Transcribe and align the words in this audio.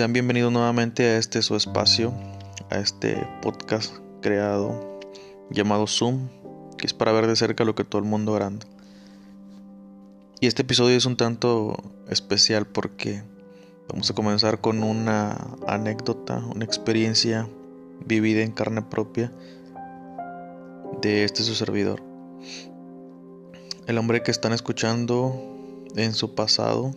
Sean 0.00 0.14
bienvenidos 0.14 0.50
nuevamente 0.50 1.04
a 1.04 1.18
este 1.18 1.42
su 1.42 1.56
espacio, 1.56 2.14
a 2.70 2.78
este 2.78 3.22
podcast 3.42 3.94
creado 4.22 4.98
llamado 5.50 5.86
Zoom, 5.86 6.30
que 6.78 6.86
es 6.86 6.94
para 6.94 7.12
ver 7.12 7.26
de 7.26 7.36
cerca 7.36 7.64
lo 7.64 7.74
que 7.74 7.84
todo 7.84 8.00
el 8.00 8.08
mundo 8.08 8.32
grande. 8.32 8.64
Y 10.40 10.46
este 10.46 10.62
episodio 10.62 10.96
es 10.96 11.04
un 11.04 11.18
tanto 11.18 11.76
especial 12.08 12.66
porque 12.66 13.22
vamos 13.90 14.10
a 14.10 14.14
comenzar 14.14 14.62
con 14.62 14.82
una 14.82 15.36
anécdota, 15.66 16.38
una 16.38 16.64
experiencia 16.64 17.46
vivida 18.06 18.40
en 18.40 18.52
carne 18.52 18.80
propia 18.80 19.30
de 21.02 21.24
este 21.24 21.42
su 21.42 21.54
servidor. 21.54 22.02
El 23.86 23.98
hombre 23.98 24.22
que 24.22 24.30
están 24.30 24.54
escuchando 24.54 25.84
en 25.94 26.14
su 26.14 26.34
pasado 26.34 26.94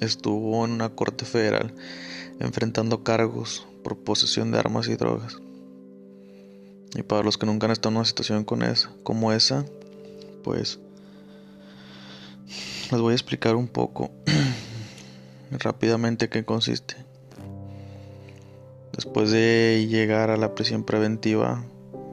estuvo 0.00 0.64
en 0.64 0.70
una 0.70 0.90
corte 0.90 1.24
federal 1.24 1.74
enfrentando 2.40 3.02
cargos 3.02 3.66
por 3.82 3.96
posesión 3.98 4.50
de 4.50 4.58
armas 4.58 4.88
y 4.88 4.96
drogas. 4.96 5.38
Y 6.94 7.02
para 7.02 7.22
los 7.22 7.36
que 7.36 7.46
nunca 7.46 7.66
han 7.66 7.72
estado 7.72 7.90
en 7.90 7.96
una 7.96 8.04
situación 8.04 8.44
con 8.44 8.62
esa, 8.62 8.90
como 9.02 9.32
esa, 9.32 9.64
pues 10.42 10.78
les 12.90 13.00
voy 13.00 13.12
a 13.12 13.14
explicar 13.14 13.56
un 13.56 13.68
poco 13.68 14.10
rápidamente 15.50 16.28
qué 16.28 16.44
consiste. 16.44 16.96
Después 18.92 19.30
de 19.30 19.86
llegar 19.88 20.30
a 20.30 20.36
la 20.36 20.54
prisión 20.54 20.84
preventiva, 20.84 21.64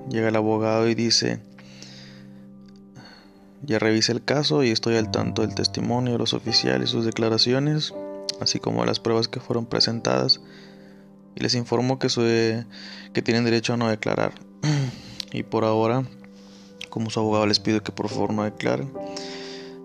llega 0.09 0.27
el 0.27 0.35
abogado 0.35 0.87
y 0.87 0.93
dice, 0.93 1.39
ya 3.63 3.79
revisé 3.79 4.11
el 4.11 4.23
caso 4.23 4.63
y 4.63 4.69
estoy 4.69 4.95
al 4.97 5.09
tanto 5.09 5.41
del 5.41 5.55
testimonio 5.55 6.13
de 6.13 6.19
los 6.19 6.33
oficiales 6.33 6.89
y 6.89 6.91
sus 6.91 7.05
declaraciones 7.05 7.93
así 8.41 8.59
como 8.59 8.85
las 8.85 8.99
pruebas 8.99 9.27
que 9.27 9.39
fueron 9.39 9.65
presentadas, 9.65 10.41
y 11.35 11.41
les 11.41 11.55
informo 11.55 11.99
que, 11.99 12.09
soy, 12.09 12.65
que 13.13 13.21
tienen 13.21 13.43
derecho 13.43 13.73
a 13.73 13.77
no 13.77 13.89
declarar. 13.89 14.33
y 15.31 15.43
por 15.43 15.65
ahora, 15.65 16.03
como 16.89 17.09
su 17.09 17.19
abogado, 17.19 17.45
les 17.45 17.59
pido 17.59 17.83
que 17.83 17.91
por 17.91 18.09
favor 18.09 18.33
no 18.33 18.43
declaren 18.43 18.91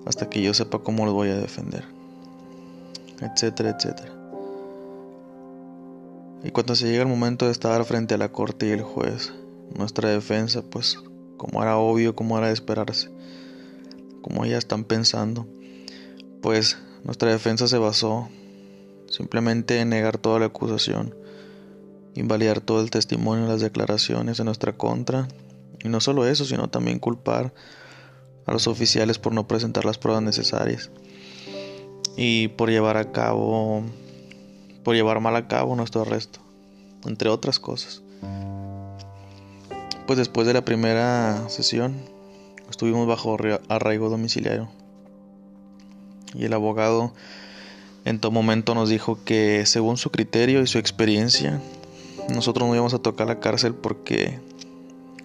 hasta 0.06 0.28
que 0.28 0.42
yo 0.42 0.54
sepa 0.54 0.78
cómo 0.78 1.04
los 1.04 1.14
voy 1.14 1.28
a 1.28 1.36
defender, 1.36 1.84
etcétera, 3.20 3.70
etcétera. 3.70 4.12
Y 6.42 6.50
cuando 6.52 6.74
se 6.74 6.86
llega 6.86 7.02
el 7.02 7.08
momento 7.08 7.46
de 7.46 7.52
estar 7.52 7.84
frente 7.84 8.14
a 8.14 8.18
la 8.18 8.32
corte 8.32 8.66
y 8.68 8.70
el 8.70 8.82
juez, 8.82 9.32
nuestra 9.76 10.08
defensa, 10.08 10.62
pues, 10.62 10.98
como 11.36 11.62
era 11.62 11.76
obvio, 11.76 12.16
como 12.16 12.38
era 12.38 12.46
de 12.46 12.54
esperarse, 12.54 13.10
como 14.22 14.46
ya 14.46 14.56
están 14.56 14.84
pensando, 14.84 15.46
pues 16.40 16.78
nuestra 17.04 17.30
defensa 17.30 17.68
se 17.68 17.78
basó 17.78 18.28
simplemente 19.10 19.84
negar 19.84 20.16
toda 20.16 20.38
la 20.38 20.46
acusación, 20.46 21.14
invalidar 22.14 22.60
todo 22.60 22.80
el 22.80 22.90
testimonio 22.90 23.46
las 23.46 23.60
declaraciones 23.60 24.38
en 24.38 24.46
nuestra 24.46 24.72
contra, 24.72 25.28
y 25.82 25.88
no 25.88 26.00
solo 26.00 26.26
eso, 26.26 26.44
sino 26.44 26.70
también 26.70 26.98
culpar 26.98 27.52
a 28.46 28.52
los 28.52 28.66
oficiales 28.66 29.18
por 29.18 29.34
no 29.34 29.46
presentar 29.46 29.84
las 29.84 29.98
pruebas 29.98 30.22
necesarias 30.22 30.90
y 32.16 32.48
por 32.48 32.70
llevar 32.70 32.96
a 32.96 33.12
cabo, 33.12 33.82
por 34.84 34.94
llevar 34.94 35.20
mal 35.20 35.36
a 35.36 35.48
cabo 35.48 35.76
nuestro 35.76 36.02
arresto, 36.02 36.40
entre 37.04 37.28
otras 37.28 37.58
cosas. 37.58 38.02
Pues 40.06 40.18
después 40.18 40.46
de 40.46 40.54
la 40.54 40.64
primera 40.64 41.48
sesión, 41.48 41.96
estuvimos 42.68 43.06
bajo 43.06 43.36
arraigo 43.68 44.08
domiciliario 44.08 44.68
y 46.34 46.44
el 46.44 46.52
abogado 46.52 47.12
en 48.04 48.18
todo 48.18 48.32
momento 48.32 48.74
nos 48.74 48.88
dijo 48.88 49.18
que 49.24 49.66
según 49.66 49.96
su 49.96 50.10
criterio 50.10 50.62
y 50.62 50.66
su 50.66 50.78
experiencia, 50.78 51.60
nosotros 52.34 52.66
no 52.66 52.74
íbamos 52.74 52.94
a 52.94 52.98
tocar 52.98 53.26
la 53.26 53.40
cárcel 53.40 53.74
porque 53.74 54.38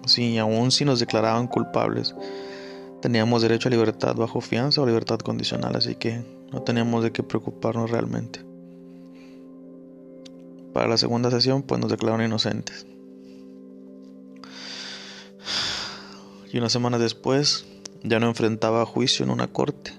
si 0.04 0.36
aún 0.38 0.70
si 0.70 0.84
nos 0.84 1.00
declaraban 1.00 1.46
culpables, 1.46 2.14
teníamos 3.00 3.42
derecho 3.42 3.68
a 3.68 3.70
libertad 3.70 4.14
bajo 4.14 4.40
fianza 4.40 4.82
o 4.82 4.86
libertad 4.86 5.18
condicional, 5.18 5.74
así 5.74 5.94
que 5.94 6.22
no 6.52 6.62
teníamos 6.62 7.02
de 7.02 7.12
qué 7.12 7.22
preocuparnos 7.22 7.90
realmente. 7.90 8.40
Para 10.74 10.88
la 10.88 10.98
segunda 10.98 11.30
sesión, 11.30 11.62
pues 11.62 11.80
nos 11.80 11.90
declararon 11.90 12.26
inocentes. 12.26 12.86
Y 16.52 16.58
una 16.58 16.68
semana 16.68 16.98
después, 16.98 17.64
ya 18.02 18.20
no 18.20 18.26
enfrentaba 18.26 18.84
juicio 18.84 19.24
en 19.24 19.30
una 19.30 19.46
corte, 19.46 19.92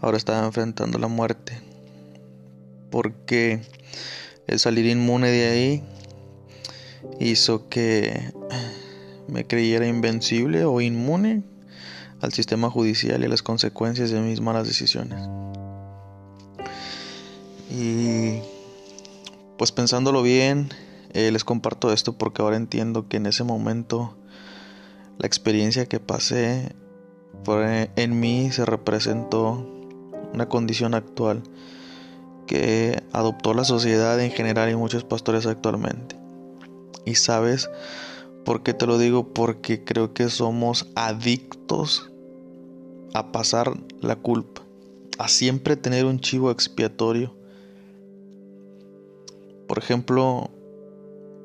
ahora 0.00 0.18
estaba 0.18 0.44
enfrentando 0.44 0.98
la 0.98 1.08
muerte 1.08 1.69
porque 2.90 3.60
el 4.46 4.58
salir 4.58 4.86
inmune 4.86 5.30
de 5.30 5.48
ahí 5.48 5.82
hizo 7.18 7.68
que 7.68 8.32
me 9.28 9.46
creyera 9.46 9.86
invencible 9.86 10.64
o 10.64 10.80
inmune 10.80 11.44
al 12.20 12.32
sistema 12.32 12.70
judicial 12.70 13.22
y 13.22 13.26
a 13.26 13.28
las 13.28 13.42
consecuencias 13.42 14.10
de 14.10 14.20
mis 14.20 14.40
malas 14.40 14.66
decisiones. 14.66 15.20
Y 17.70 18.40
pues 19.56 19.72
pensándolo 19.72 20.22
bien, 20.22 20.70
eh, 21.12 21.30
les 21.30 21.44
comparto 21.44 21.92
esto 21.92 22.18
porque 22.18 22.42
ahora 22.42 22.56
entiendo 22.56 23.08
que 23.08 23.18
en 23.18 23.26
ese 23.26 23.44
momento 23.44 24.16
la 25.18 25.26
experiencia 25.26 25.86
que 25.86 26.00
pasé 26.00 26.74
en 27.96 28.20
mí 28.20 28.50
se 28.52 28.64
representó 28.64 29.66
una 30.32 30.48
condición 30.48 30.94
actual 30.94 31.42
que 32.50 33.00
adoptó 33.12 33.54
la 33.54 33.62
sociedad 33.62 34.20
en 34.20 34.32
general 34.32 34.68
y 34.68 34.74
muchos 34.74 35.04
pastores 35.04 35.46
actualmente. 35.46 36.16
Y 37.04 37.14
sabes 37.14 37.70
por 38.44 38.64
qué 38.64 38.74
te 38.74 38.88
lo 38.88 38.98
digo, 38.98 39.32
porque 39.32 39.84
creo 39.84 40.14
que 40.14 40.28
somos 40.30 40.88
adictos 40.96 42.10
a 43.14 43.30
pasar 43.30 43.78
la 44.00 44.16
culpa, 44.16 44.62
a 45.16 45.28
siempre 45.28 45.76
tener 45.76 46.06
un 46.06 46.18
chivo 46.18 46.50
expiatorio. 46.50 47.36
Por 49.68 49.78
ejemplo, 49.78 50.50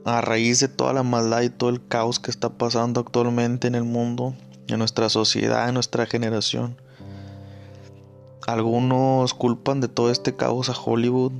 a 0.06 0.22
raíz 0.22 0.60
de 0.60 0.70
toda 0.70 0.94
la 0.94 1.04
maldad 1.04 1.44
y 1.44 1.52
todo 1.52 1.70
el 1.70 1.88
caos 1.88 2.20
que 2.20 2.32
está 2.32 2.58
pasando 2.58 3.00
actualmente 3.00 3.68
en 3.68 3.76
el 3.76 3.84
mundo, 3.84 4.34
en 4.68 4.80
nuestra 4.80 5.10
sociedad, 5.10 5.68
en 5.68 5.76
nuestra 5.76 6.08
generación, 6.08 6.78
algunos 8.48 9.34
culpan 9.34 9.82
de 9.82 9.88
todo 9.88 10.12
este 10.12 10.36
caos 10.36 10.70
a 10.70 10.80
Hollywood, 10.80 11.32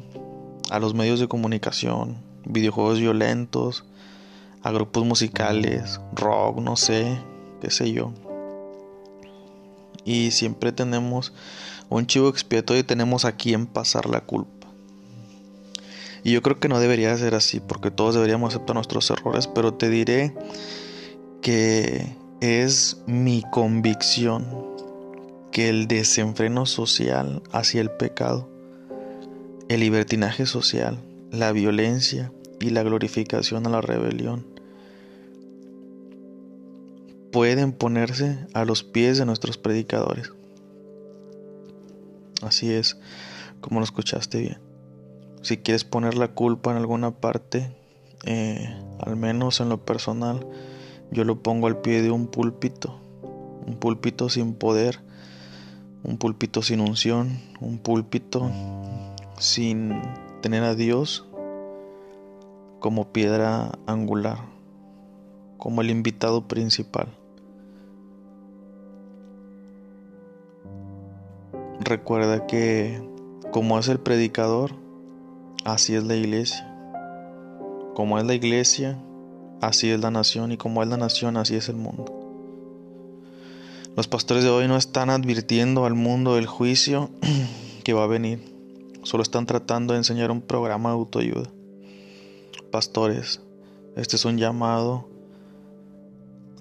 a 0.72 0.80
los 0.80 0.94
medios 0.94 1.20
de 1.20 1.28
comunicación, 1.28 2.18
videojuegos 2.46 3.00
violentos, 3.00 3.86
a 4.64 4.72
grupos 4.72 5.06
musicales, 5.06 6.02
rock, 6.14 6.60
no 6.60 6.76
sé, 6.76 7.20
qué 7.62 7.70
sé 7.70 7.92
yo. 7.92 8.12
Y 10.04 10.32
siempre 10.32 10.72
tenemos 10.72 11.34
un 11.90 12.08
chivo 12.08 12.30
expiatorio 12.30 12.82
y 12.82 12.86
tenemos 12.86 13.26
a 13.26 13.34
quien 13.34 13.68
pasar 13.68 14.08
la 14.08 14.22
culpa. 14.22 14.68
Y 16.24 16.32
yo 16.32 16.42
creo 16.42 16.60
que 16.60 16.70
no 16.70 16.80
debería 16.80 17.16
ser 17.18 17.36
así, 17.36 17.60
porque 17.60 17.92
todos 17.92 18.16
deberíamos 18.16 18.56
aceptar 18.56 18.76
nuestros 18.76 19.12
errores, 19.12 19.46
pero 19.46 19.76
te 19.76 19.92
diré 19.92 20.36
que 21.42 22.16
es 22.42 22.98
mi 23.06 23.44
convicción 23.52 24.75
que 25.56 25.70
el 25.70 25.88
desenfreno 25.88 26.66
social 26.66 27.42
hacia 27.54 27.80
el 27.80 27.90
pecado, 27.90 28.50
el 29.70 29.80
libertinaje 29.80 30.46
social, 30.46 31.02
la 31.32 31.54
violencia 31.54 32.34
y 32.60 32.72
la 32.72 32.84
glorificación 32.84 33.66
a 33.66 33.70
la 33.70 33.80
rebelión 33.80 34.46
pueden 37.32 37.72
ponerse 37.72 38.38
a 38.54 38.66
los 38.66 38.84
pies 38.84 39.18
de 39.18 39.26
nuestros 39.26 39.58
predicadores. 39.58 40.34
Así 42.42 42.74
es, 42.74 42.98
como 43.62 43.80
lo 43.80 43.86
escuchaste 43.86 44.42
bien. 44.42 44.60
Si 45.42 45.56
quieres 45.56 45.86
poner 45.86 46.18
la 46.18 46.34
culpa 46.34 46.72
en 46.72 46.78
alguna 46.78 47.12
parte, 47.12 47.74
eh, 48.26 48.78
al 49.00 49.16
menos 49.16 49.62
en 49.62 49.70
lo 49.70 49.86
personal, 49.86 50.46
yo 51.12 51.24
lo 51.24 51.42
pongo 51.42 51.68
al 51.68 51.80
pie 51.80 52.02
de 52.02 52.12
un 52.12 52.28
púlpito, 52.28 53.00
un 53.66 53.78
púlpito 53.78 54.28
sin 54.28 54.54
poder, 54.54 55.05
un 56.06 56.18
púlpito 56.18 56.62
sin 56.62 56.82
unción, 56.82 57.40
un 57.60 57.80
púlpito 57.80 58.52
sin 59.40 60.02
tener 60.42 60.64
a 60.64 60.76
Dios 60.76 61.28
como 62.80 63.12
piedra 63.12 63.72
angular, 63.88 64.38
como 65.58 65.82
el 65.82 65.90
invitado 65.90 66.48
principal. 66.48 67.08
Recuerda 71.80 72.46
que 72.46 73.02
como 73.52 73.80
es 73.80 73.88
el 73.88 74.00
predicador, 74.00 74.74
así 75.64 75.96
es 75.96 76.04
la 76.04 76.16
iglesia. 76.16 76.72
Como 77.96 78.20
es 78.20 78.26
la 78.26 78.36
iglesia, 78.36 79.00
así 79.62 79.90
es 79.90 80.00
la 80.00 80.12
nación 80.12 80.52
y 80.52 80.58
como 80.58 80.84
es 80.84 80.90
la 80.90 80.98
nación, 80.98 81.38
así 81.38 81.56
es 81.56 81.68
el 81.68 81.78
mundo. 81.78 82.25
Los 83.96 84.10
pastores 84.10 84.44
de 84.44 84.50
hoy 84.50 84.68
no 84.68 84.76
están 84.76 85.10
advirtiendo 85.10 85.86
al 85.86 85.94
mundo 85.94 86.36
del 86.36 86.48
juicio 86.48 87.12
que 87.86 87.94
va 87.94 88.04
a 88.04 88.08
venir. 88.08 88.44
Solo 89.04 89.24
están 89.24 89.46
tratando 89.46 89.94
de 89.94 90.00
enseñar 90.00 90.32
un 90.32 90.42
programa 90.42 90.90
de 90.90 90.96
autoayuda. 90.96 91.50
Pastores, 92.72 93.42
este 93.96 94.18
es 94.18 94.26
un 94.26 94.38
llamado 94.38 95.08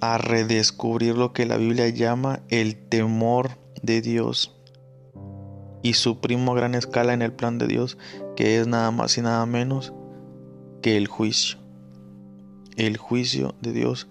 a 0.00 0.16
redescubrir 0.19 1.16
lo 1.16 1.32
que 1.32 1.44
la 1.44 1.56
Biblia 1.56 1.88
llama 1.88 2.38
el 2.50 2.76
temor 2.76 3.50
de 3.82 4.00
Dios 4.00 4.54
y 5.82 5.94
su 5.94 6.20
primo 6.20 6.52
a 6.52 6.54
gran 6.54 6.76
escala 6.76 7.14
en 7.14 7.22
el 7.22 7.32
plan 7.32 7.58
de 7.58 7.66
Dios, 7.66 7.98
que 8.37 8.60
es 8.60 8.69
nada 8.69 8.92
más 8.92 9.19
y 9.19 9.22
nada 9.22 9.44
menos 9.44 9.92
que 10.82 10.96
el 10.96 11.08
juicio. 11.08 11.58
El 12.76 12.96
juicio 12.96 13.56
de 13.60 13.72
Dios, 13.72 14.06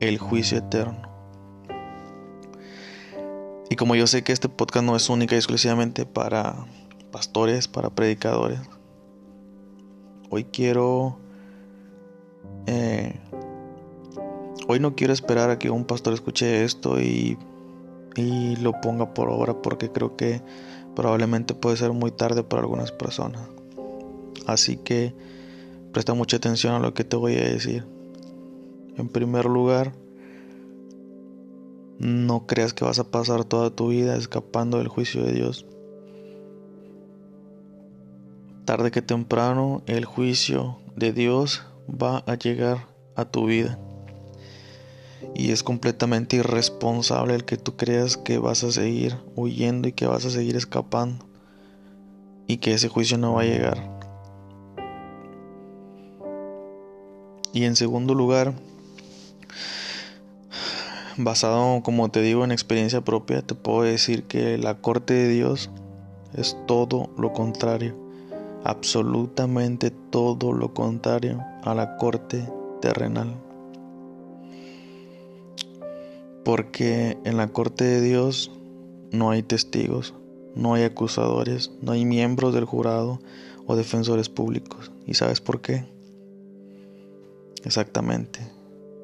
el 0.00 0.18
juicio 0.18 0.58
eterno. 0.58 1.05
Y 3.68 3.76
como 3.76 3.94
yo 3.94 4.06
sé 4.06 4.22
que 4.22 4.32
este 4.32 4.48
podcast 4.48 4.84
no 4.84 4.96
es 4.96 5.08
única 5.08 5.34
y 5.34 5.38
exclusivamente 5.38 6.06
para 6.06 6.66
pastores, 7.10 7.68
para 7.68 7.90
predicadores, 7.90 8.60
hoy 10.30 10.44
quiero... 10.44 11.18
Eh, 12.66 13.14
hoy 14.68 14.80
no 14.80 14.96
quiero 14.96 15.12
esperar 15.12 15.50
a 15.50 15.58
que 15.58 15.70
un 15.70 15.84
pastor 15.84 16.14
escuche 16.14 16.64
esto 16.64 17.00
y, 17.00 17.38
y 18.16 18.56
lo 18.56 18.80
ponga 18.80 19.14
por 19.14 19.28
obra 19.28 19.62
porque 19.62 19.90
creo 19.90 20.16
que 20.16 20.42
probablemente 20.94 21.54
puede 21.54 21.76
ser 21.76 21.92
muy 21.92 22.10
tarde 22.10 22.42
para 22.42 22.62
algunas 22.62 22.90
personas. 22.90 23.48
Así 24.46 24.76
que 24.76 25.14
presta 25.92 26.14
mucha 26.14 26.36
atención 26.38 26.74
a 26.74 26.78
lo 26.78 26.94
que 26.94 27.04
te 27.04 27.16
voy 27.16 27.36
a 27.36 27.40
decir. 27.40 27.84
En 28.96 29.08
primer 29.08 29.44
lugar, 29.44 29.92
no 31.98 32.46
creas 32.46 32.74
que 32.74 32.84
vas 32.84 32.98
a 32.98 33.10
pasar 33.10 33.44
toda 33.44 33.70
tu 33.70 33.88
vida 33.88 34.16
escapando 34.16 34.78
del 34.78 34.88
juicio 34.88 35.22
de 35.24 35.32
Dios. 35.32 35.66
Tarde 38.64 38.90
que 38.90 39.02
temprano 39.02 39.82
el 39.86 40.04
juicio 40.04 40.78
de 40.96 41.12
Dios 41.12 41.62
va 41.88 42.18
a 42.26 42.34
llegar 42.34 42.88
a 43.14 43.24
tu 43.24 43.46
vida. 43.46 43.78
Y 45.34 45.52
es 45.52 45.62
completamente 45.62 46.36
irresponsable 46.36 47.34
el 47.34 47.44
que 47.44 47.56
tú 47.56 47.76
creas 47.76 48.16
que 48.16 48.38
vas 48.38 48.64
a 48.64 48.72
seguir 48.72 49.16
huyendo 49.34 49.88
y 49.88 49.92
que 49.92 50.06
vas 50.06 50.24
a 50.24 50.30
seguir 50.30 50.56
escapando. 50.56 51.24
Y 52.46 52.58
que 52.58 52.74
ese 52.74 52.88
juicio 52.88 53.18
no 53.18 53.34
va 53.34 53.42
a 53.42 53.46
llegar. 53.46 53.96
Y 57.52 57.64
en 57.64 57.76
segundo 57.76 58.14
lugar, 58.14 58.52
basado, 61.18 61.82
como 61.82 62.10
te 62.10 62.20
digo, 62.20 62.44
en 62.44 62.52
experiencia 62.52 63.00
propia, 63.02 63.42
te 63.42 63.54
puedo 63.54 63.82
decir 63.82 64.24
que 64.24 64.58
la 64.58 64.80
corte 64.80 65.14
de 65.14 65.28
Dios 65.28 65.70
es 66.34 66.56
todo 66.66 67.10
lo 67.16 67.32
contrario, 67.32 67.96
absolutamente 68.64 69.90
todo 69.90 70.52
lo 70.52 70.74
contrario 70.74 71.42
a 71.62 71.74
la 71.74 71.96
corte 71.96 72.48
terrenal. 72.80 73.34
Porque 76.44 77.18
en 77.24 77.36
la 77.36 77.48
corte 77.48 77.84
de 77.84 78.00
Dios 78.00 78.52
no 79.10 79.30
hay 79.30 79.42
testigos, 79.42 80.14
no 80.54 80.74
hay 80.74 80.84
acusadores, 80.84 81.72
no 81.82 81.92
hay 81.92 82.04
miembros 82.04 82.54
del 82.54 82.64
jurado 82.64 83.20
o 83.66 83.76
defensores 83.76 84.28
públicos. 84.28 84.92
¿Y 85.06 85.14
sabes 85.14 85.40
por 85.40 85.60
qué? 85.60 85.84
Exactamente, 87.64 88.40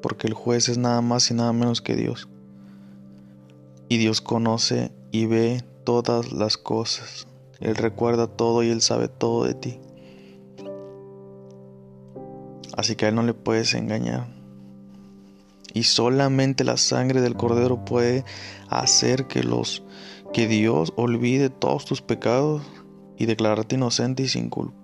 porque 0.03 0.27
el 0.27 0.33
juez 0.33 0.67
es 0.67 0.77
nada 0.77 1.01
más 1.01 1.31
y 1.31 1.33
nada 1.33 1.53
menos 1.53 1.81
que 1.81 1.95
Dios. 1.95 2.27
Y 3.87 3.97
Dios 3.97 4.19
conoce 4.19 4.91
y 5.11 5.27
ve 5.27 5.63
todas 5.85 6.33
las 6.33 6.57
cosas. 6.57 7.25
Él 7.61 7.75
recuerda 7.75 8.27
todo 8.27 8.63
y 8.63 8.69
Él 8.69 8.81
sabe 8.81 9.07
todo 9.07 9.45
de 9.45 9.53
ti. 9.53 9.79
Así 12.75 12.97
que 12.97 13.05
a 13.05 13.09
Él 13.09 13.15
no 13.15 13.23
le 13.23 13.33
puedes 13.33 13.73
engañar. 13.75 14.27
Y 15.73 15.83
solamente 15.83 16.65
la 16.65 16.75
sangre 16.75 17.21
del 17.21 17.37
Cordero 17.37 17.85
puede 17.85 18.25
hacer 18.67 19.27
que 19.27 19.41
los 19.41 19.83
que 20.33 20.47
Dios 20.49 20.91
olvide 20.97 21.49
todos 21.49 21.85
tus 21.85 22.01
pecados 22.01 22.61
y 23.17 23.25
declararte 23.25 23.75
inocente 23.75 24.23
y 24.23 24.27
sin 24.27 24.49
culpa. 24.49 24.82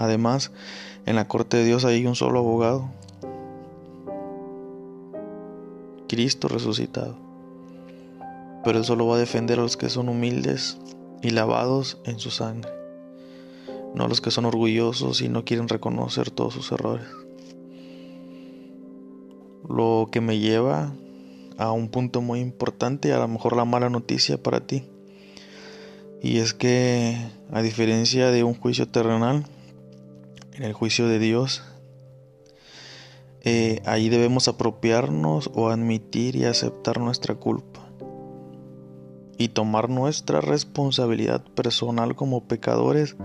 Además, 0.00 0.50
en 1.04 1.14
la 1.14 1.28
corte 1.28 1.58
de 1.58 1.64
Dios 1.66 1.84
hay 1.84 2.06
un 2.06 2.14
solo 2.14 2.38
abogado. 2.38 2.88
Cristo 6.08 6.48
resucitado. 6.48 7.18
Pero 8.64 8.78
Él 8.78 8.84
solo 8.86 9.06
va 9.06 9.16
a 9.16 9.18
defender 9.18 9.58
a 9.58 9.62
los 9.62 9.76
que 9.76 9.90
son 9.90 10.08
humildes 10.08 10.78
y 11.22 11.30
lavados 11.30 11.98
en 12.06 12.18
su 12.18 12.30
sangre. 12.30 12.70
No 13.94 14.04
a 14.04 14.08
los 14.08 14.22
que 14.22 14.30
son 14.30 14.46
orgullosos 14.46 15.20
y 15.20 15.28
no 15.28 15.44
quieren 15.44 15.68
reconocer 15.68 16.30
todos 16.30 16.54
sus 16.54 16.72
errores. 16.72 17.06
Lo 19.68 20.08
que 20.10 20.22
me 20.22 20.38
lleva 20.38 20.94
a 21.58 21.72
un 21.72 21.90
punto 21.90 22.22
muy 22.22 22.40
importante, 22.40 23.12
a 23.12 23.18
lo 23.18 23.28
mejor 23.28 23.54
la 23.54 23.66
mala 23.66 23.90
noticia 23.90 24.42
para 24.42 24.60
ti. 24.60 24.82
Y 26.22 26.38
es 26.38 26.54
que, 26.54 27.18
a 27.52 27.60
diferencia 27.60 28.30
de 28.30 28.44
un 28.44 28.54
juicio 28.54 28.88
terrenal, 28.88 29.44
en 30.60 30.66
el 30.66 30.74
juicio 30.74 31.08
de 31.08 31.18
Dios, 31.18 31.62
eh, 33.40 33.80
ahí 33.86 34.10
debemos 34.10 34.46
apropiarnos 34.46 35.50
o 35.54 35.70
admitir 35.70 36.36
y 36.36 36.44
aceptar 36.44 37.00
nuestra 37.00 37.34
culpa 37.34 37.80
y 39.38 39.48
tomar 39.48 39.88
nuestra 39.88 40.42
responsabilidad 40.42 41.42
personal 41.42 42.14
como 42.14 42.44
pecadores 42.44 43.16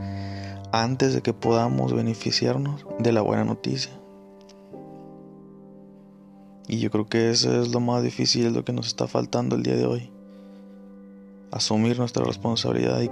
antes 0.72 1.14
de 1.14 1.22
que 1.22 1.34
podamos 1.34 1.92
beneficiarnos 1.92 2.86
de 3.00 3.12
la 3.12 3.20
buena 3.20 3.44
noticia. 3.44 3.92
Y 6.70 6.80
yo 6.80 6.90
creo 6.90 7.10
que 7.10 7.32
eso 7.32 7.62
es 7.62 7.68
lo 7.74 7.82
más 7.82 8.02
difícil, 8.02 8.54
lo 8.54 8.64
que 8.64 8.72
nos 8.72 8.88
está 8.88 9.08
faltando 9.08 9.58
el 9.58 9.64
día 9.64 9.76
de 9.76 9.86
hoy. 9.86 10.10
Asumir 11.52 12.00
nuestra 12.00 12.24
responsabilidad 12.24 13.02
y 13.02 13.12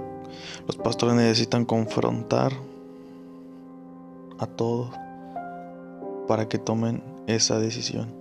los 0.66 0.78
pastores 0.78 1.14
necesitan 1.14 1.66
confrontar 1.66 2.54
a 4.44 4.46
todos 4.46 4.90
para 6.28 6.48
que 6.48 6.58
tomen 6.58 7.02
esa 7.26 7.58
decisión. 7.58 8.14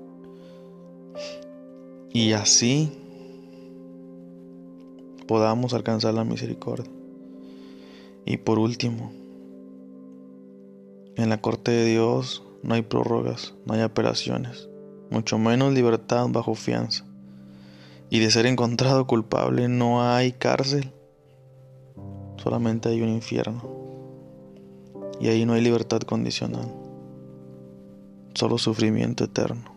Y 2.12 2.34
así 2.34 2.92
podamos 5.27 5.74
alcanzar 5.74 6.13
la 6.13 6.24
misericordia. 6.24 6.89
Y 8.25 8.38
por 8.38 8.60
último, 8.60 9.12
en 11.15 11.30
la 11.30 11.42
corte 11.42 11.72
de 11.72 11.86
Dios 11.86 12.44
no 12.62 12.75
hay 12.75 12.82
prórrogas, 12.82 13.53
no 13.65 13.74
hay 13.74 13.82
apelaciones, 13.82 14.70
mucho 15.10 15.38
menos 15.38 15.74
libertad 15.74 16.27
bajo 16.30 16.56
fianza. 16.56 17.06
Y 18.10 18.20
de 18.20 18.32
ser 18.32 18.46
encontrado 18.46 19.08
culpable 19.08 19.68
no 19.68 20.03
hay 20.03 20.34
cárcel, 20.34 20.92
solamente 22.38 22.89
hay 22.89 23.01
un 23.01 23.10
infierno. 23.10 23.83
Y 25.20 25.27
ahí 25.27 25.46
no 25.46 25.53
hay 25.53 25.62
libertad 25.62 26.01
condicional, 26.01 26.67
solo 28.34 28.58
sufrimiento 28.58 29.24
eterno. 29.24 29.73